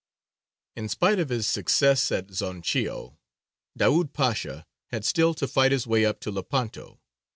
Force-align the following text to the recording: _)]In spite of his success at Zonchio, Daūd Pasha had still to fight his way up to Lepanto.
_)]In 0.81 0.89
spite 0.89 1.19
of 1.19 1.29
his 1.29 1.45
success 1.45 2.11
at 2.11 2.31
Zonchio, 2.31 3.19
Daūd 3.77 4.13
Pasha 4.13 4.65
had 4.87 5.05
still 5.05 5.35
to 5.35 5.47
fight 5.47 5.71
his 5.71 5.85
way 5.85 6.05
up 6.05 6.19
to 6.21 6.31
Lepanto. 6.31 6.99